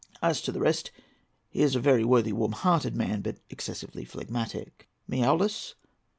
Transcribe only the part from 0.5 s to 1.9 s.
the rest, he is a